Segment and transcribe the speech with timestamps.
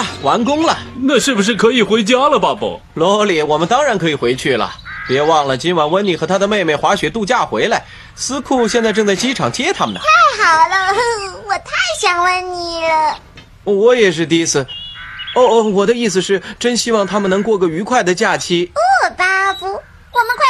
[0.00, 2.80] 了，完工了，那是不是可以回家了，巴布？
[2.94, 4.72] 罗里，我们当然可以回去了。
[5.06, 7.84] 别忘了，今晚温妮和她的妹妹滑雪度假回来，
[8.14, 10.00] 斯库现在正在机场接他们呢。
[10.00, 10.94] 太好了，
[11.46, 11.70] 我太
[12.00, 13.18] 想温妮了。
[13.64, 14.66] 我也是迪斯。
[15.34, 18.72] 哦哦，我的意思是，真希望他们能过个愉快的假期。
[18.72, 19.82] 不，巴布，我们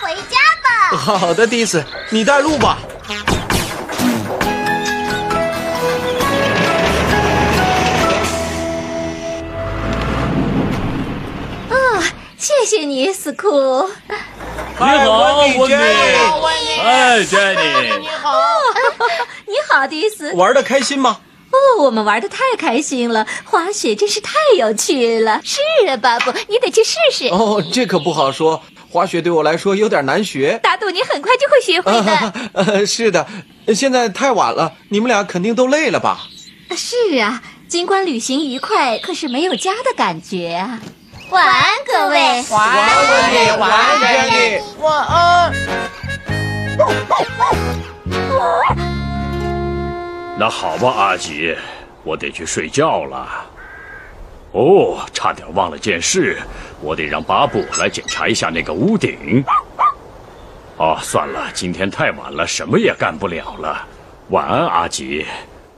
[0.00, 0.96] 快回家吧。
[0.96, 2.78] 好的，迪斯，你带路吧。
[13.12, 13.48] 斯库。
[14.78, 15.74] 你好，温妮温妮。
[15.74, 20.32] Jenny 哎，Jenny，你好，迪斯。
[20.34, 21.20] 玩的开心吗？
[21.50, 25.40] 哦，我们玩的太开心了，滑雪真是太有趣了。
[25.44, 27.28] 是啊，巴布，你得去试试。
[27.28, 28.62] 哦，这可不好说。
[28.90, 30.58] 滑雪对我来说有点难学。
[30.62, 32.32] 打赌你很快就会学会的。
[32.54, 33.26] 呃， 是的，
[33.74, 36.26] 现在太晚了，你们俩肯定都累了吧？
[36.74, 40.80] 是啊，尽管旅行愉快，可是没有家的感觉啊。
[41.32, 42.44] 晚安，各位。
[42.50, 44.60] 晚安，温妮，晚安，Jenny。
[44.78, 45.50] 晚安。
[50.38, 51.56] 那好吧，阿吉，
[52.04, 53.26] 我得去睡觉了。
[54.50, 56.38] 哦，差点忘了件事，
[56.82, 59.42] 我得让巴布来检查一下那个屋顶。
[60.76, 63.86] 哦，算了，今天太晚了，什么也干不了了。
[64.28, 65.26] 晚安，阿吉。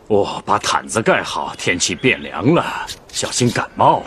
[0.08, 2.64] 哦，把毯子盖好，天气变凉了，
[3.06, 4.02] 小心感冒。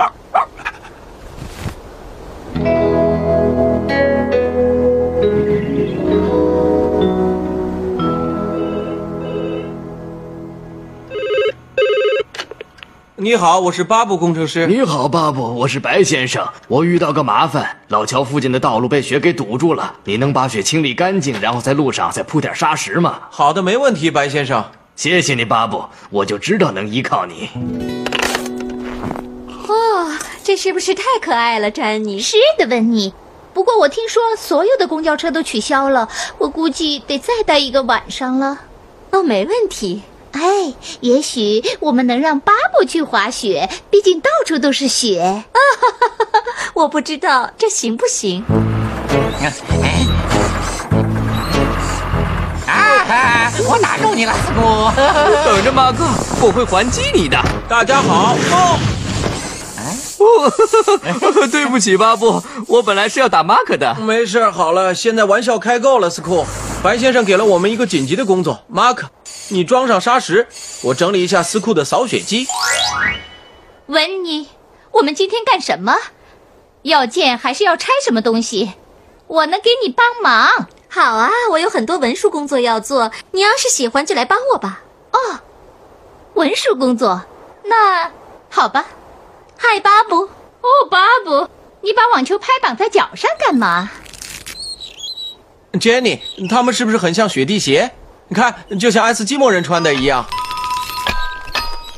[13.37, 14.65] 好，我是巴布工程师。
[14.65, 16.45] 你好，巴布，我是白先生。
[16.67, 19.93] 我遇到个麻烦，老桥附近的道路被雪给堵住了。
[20.05, 23.19] 你能把雪清理干净，然后在路上再铺点沙石吗？
[23.29, 24.65] 好的，没问题，白先生。
[24.95, 27.49] 谢谢你，巴布，我就知道能依靠你。
[29.67, 32.19] 哦，这是不是太可爱了，詹妮？
[32.19, 33.13] 是的，温妮。
[33.53, 36.09] 不过我听说所有的公交车都取消了，
[36.39, 38.61] 我估计得再待一个晚上了。
[39.11, 40.01] 哦，没问题。
[40.31, 45.19] 哎，也许我们能让巴布去滑雪，毕竟到处都是雪。
[45.21, 46.39] 啊哈哈
[46.73, 48.43] 我不知道这行不行。
[52.67, 53.51] 啊！
[53.67, 54.91] 我打中你了，斯库。
[55.45, 56.05] 等着，马克，
[56.41, 57.41] 我会还击你的。
[57.67, 58.35] 大家好。
[58.51, 58.79] 哦，
[60.19, 60.51] 哦，
[61.49, 63.95] 对不起，巴布，我本来是要打马克的。
[63.95, 66.45] 没事，好了，现在玩笑开够了，斯库。
[66.83, 69.09] 白先生给了我们一个紧急的工作，马克，
[69.49, 70.47] 你装上沙石，
[70.83, 72.47] 我整理一下斯库的扫雪机。
[73.87, 74.47] 文尼，
[74.91, 75.95] 我们今天干什么？
[76.83, 78.73] 要建还是要拆什么东西？
[79.25, 80.67] 我能给你帮忙。
[80.87, 84.81] 好啊，我有很多文书工作要做，你要是喜欢就来帮我吧。
[85.11, 85.39] 哦，
[86.35, 87.23] 文书工作，
[87.65, 88.11] 那
[88.49, 88.85] 好吧。
[89.57, 90.21] 嗨，巴布。
[90.21, 91.49] 哦，巴布，
[91.81, 93.89] 你把网球拍绑在脚上干嘛？
[95.79, 97.91] Jenny，他们是不是很像雪地鞋？
[98.27, 100.25] 你看，就像爱斯基摩人穿的一样。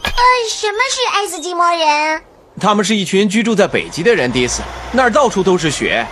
[0.04, 0.12] 呃，
[0.50, 2.22] 什么是爱斯基摩人？
[2.60, 6.06] 他们是一群居住在北极的人，迪斯，那儿到处都是雪。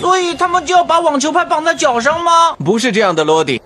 [0.00, 2.54] 所以他们就要把网球拍绑在脚上吗？
[2.64, 3.62] 不是这样的，罗迪。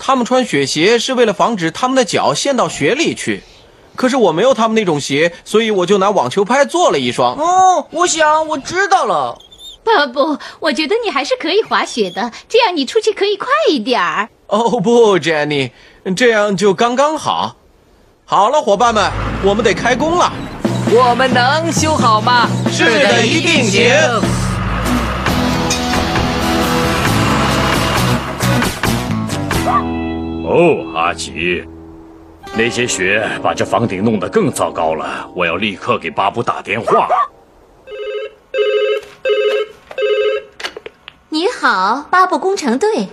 [0.00, 3.42] 他们穿雪鞋是为了防止他们的脚陷到雪里去。
[3.96, 7.36] 可是我没有他们那种鞋，所以我就拿网球拍做了一双。
[7.36, 9.38] 哦，我想我知道了。
[9.84, 14.28] 巴布，我觉得你还是可以滑雪的，这样你出去可以快一点儿。
[14.46, 15.70] 哦不，Jenny，
[16.16, 17.56] 这样就刚刚好。
[18.24, 19.10] 好了，伙伴们，
[19.44, 20.32] 我们得开工了。
[20.94, 22.48] 我们能修好吗？
[22.70, 23.90] 是的，一定行。
[30.44, 31.64] 哦，阿吉，
[32.54, 37.08] 那些雪把这房顶弄得更糟糕了，我要立刻给巴布打电话。
[41.42, 43.08] 你好，巴布工程队。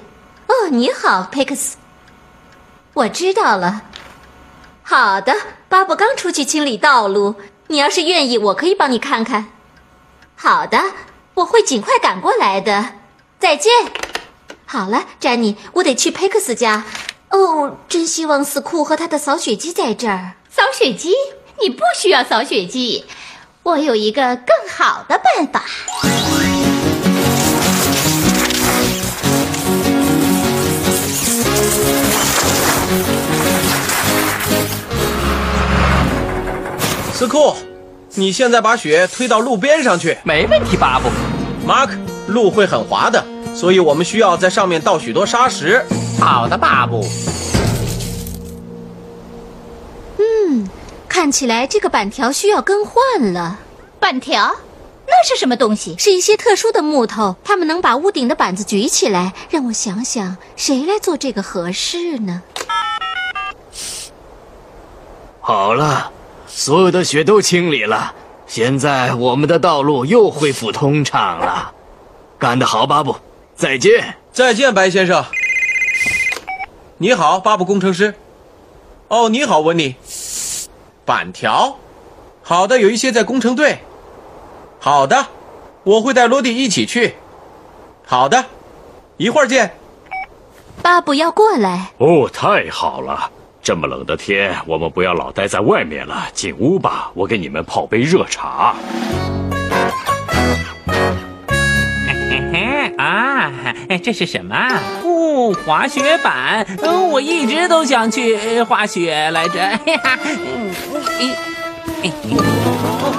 [0.45, 1.77] 哦，你好，佩克斯。
[2.93, 3.81] 我知道了。
[4.83, 5.33] 好的，
[5.67, 7.37] 巴布刚出去清理道路，
[7.69, 9.47] 你要是愿意，我可以帮你看看。
[10.35, 10.79] 好的，
[11.33, 12.89] 我会尽快赶过来的。
[13.39, 13.73] 再见。
[14.67, 16.85] 好了，詹妮，我得去佩克斯家。
[17.31, 20.33] 哦，真希望斯库和他的扫雪机在这儿。
[20.51, 21.15] 扫雪机？
[21.59, 23.05] 你不需要扫雪机，
[23.63, 25.65] 我有一个更好的办法。
[37.19, 37.54] 斯库，
[38.13, 40.18] 你现在把雪推到路边上去。
[40.24, 41.10] 没问题，巴布。
[41.68, 41.89] Mark，
[42.27, 43.21] 路会很滑的，
[43.54, 45.86] 所以我们需要在上面倒许多沙石。
[46.18, 47.06] 好的，巴布。
[50.18, 50.69] 嗯
[51.10, 53.60] 看起来这个板条需要更换了，
[54.00, 54.56] 板条，
[55.06, 55.98] 那是什么东西？
[56.00, 59.33] 是一些特殊的木头，它们能把屋顶的板子举起来。
[59.50, 62.44] 让我想想，谁来做这个合适呢？
[65.42, 66.13] 好了，
[66.51, 68.13] 所有的雪都清理了，
[68.48, 71.72] 现在我们的道路又恢复通畅了。
[72.40, 73.16] 干得好，巴布！
[73.56, 74.16] 再见。
[74.31, 75.24] 再见，白先生。
[76.98, 78.16] 你好，巴布工程师。
[79.10, 79.96] 哦，你好，温妮。
[81.06, 81.78] 板条，
[82.42, 83.80] 好的，有一些在工程队。
[84.80, 85.28] 好的，
[85.84, 87.16] 我会带罗迪一起去。
[88.06, 88.46] 好的，
[89.18, 89.75] 一会儿见。
[90.81, 91.92] 巴布要过来。
[92.00, 93.30] 哦，太好了！
[93.69, 98.74] 这么冷的天，我们不要老待在外面了，进屋吧，我给你们泡杯热茶。
[102.07, 103.54] 嘿嘿嘿啊，
[104.04, 104.56] 这是什么？
[105.04, 106.66] 哦，滑雪板。
[106.81, 109.60] 嗯，我一直都想去滑雪来着。
[109.86, 110.74] 嘿 哈，嗯，
[111.22, 111.31] 嗯
[112.01, 112.38] 嗯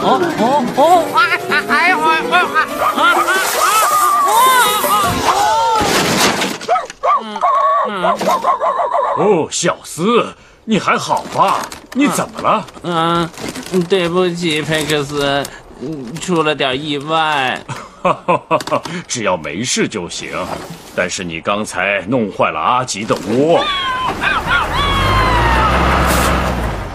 [0.02, 1.30] 哦哦哦啊！
[1.68, 2.34] 哎呦啊啊
[2.96, 3.06] 啊啊
[7.86, 8.79] 啊！
[9.20, 10.34] 哦，小斯，
[10.64, 11.60] 你还好吧？
[11.92, 12.66] 你怎么了？
[12.82, 13.28] 嗯，
[13.86, 15.44] 对不起，佩克斯，
[15.82, 17.60] 嗯出了点意外。
[19.06, 20.32] 只要没事就行。
[20.96, 23.62] 但是你刚才弄坏了阿吉的窝。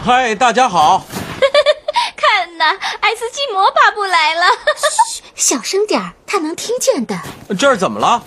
[0.04, 1.06] 嗨，大家好。
[2.18, 2.66] 看呐，
[3.01, 4.42] 爱斯基摩巴布来了。
[5.36, 7.16] 小声点儿，他能听见的。
[7.56, 8.24] 这儿怎么了？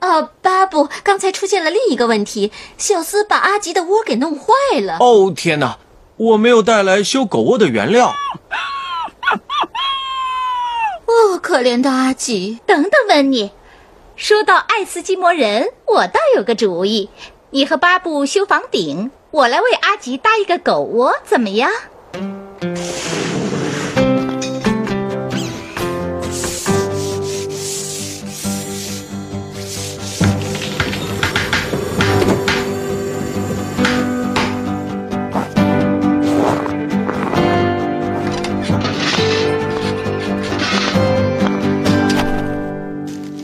[0.00, 4.98] 哦，巴布，刚才出现了另一个问题，小斯把阿吉的窝给弄坏了。
[5.00, 5.78] 哦，天哪！
[6.16, 8.14] 我没有带来修狗窝的原料。
[11.06, 12.60] 哦，可怜的阿吉。
[12.66, 13.50] 等等，温妮，
[14.16, 17.10] 说到爱斯基摩人，我倒有个主意。
[17.50, 21.70] 你和巴布修房顶，我来为阿吉搭一个狗窝，怎么样？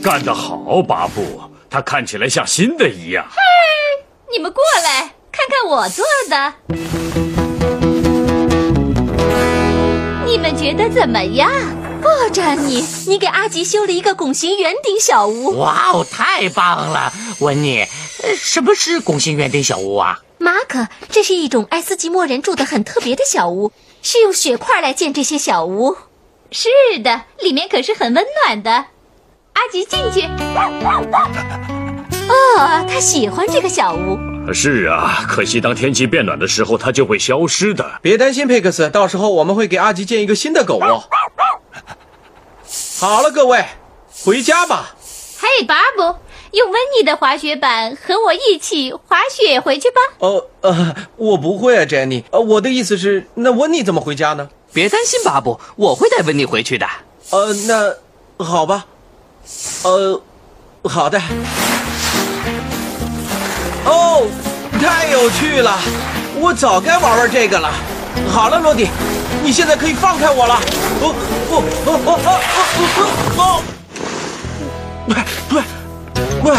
[0.03, 1.41] 干得好，巴布！
[1.69, 3.25] 它看起来像新的一样。
[3.29, 3.37] 嘿
[4.29, 6.53] 你们过来看看我做的，
[10.25, 11.49] 你们觉得怎么样？
[12.03, 15.57] 哦，詹妮，你给阿吉修了一个拱形圆顶小屋。
[15.57, 17.87] 哇哦，太棒了，温妮。
[18.23, 20.19] 呃什么是拱形圆顶小屋啊？
[20.37, 23.71] 马可，这是一种爱斯基摩人住的很特别的小屋，
[24.01, 25.95] 是用雪块来建这些小屋。
[26.51, 26.67] 是
[27.01, 28.87] 的，里面可是很温暖的。
[29.53, 30.21] 阿吉进去，
[32.27, 34.17] 哦，他喜欢这个小屋。
[34.53, 37.99] 是啊，可惜当天气变暖的时候，它就会消失的。
[38.01, 41.03] 别担心，佩克斯，到时候我们会给阿吉建一个新的狗窝。
[42.99, 43.65] 好了，各位，
[44.23, 44.95] 回家吧。
[45.39, 46.01] 嘿，巴布，
[46.51, 49.95] 用温妮的滑雪板和我一起滑雪回去吧。
[50.19, 52.23] 哦呃，我不会啊，Jenny。
[52.31, 54.49] 呃，我的意思是，那温妮怎么回家呢？
[54.73, 56.87] 别担心，巴布，我会带温妮回去的。
[57.31, 57.95] 呃，那
[58.43, 58.85] 好吧。
[59.83, 60.21] 呃，
[60.83, 61.21] 好的。
[63.85, 64.27] 哦，
[64.81, 65.77] 太有趣了！
[66.39, 67.69] 我早该玩玩这个了。
[68.31, 68.89] 好了，罗迪，
[69.43, 70.55] 你现在可以放开我了。
[71.01, 71.15] 哦
[71.49, 72.39] 哦哦哦哦
[72.97, 73.01] 哦
[73.37, 73.63] 哦！
[75.07, 75.15] 喂
[75.51, 75.61] 喂
[76.43, 76.57] 喂！